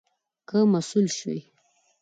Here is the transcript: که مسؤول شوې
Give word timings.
که 0.49 0.57
مسؤول 0.71 1.07
شوې 1.17 1.39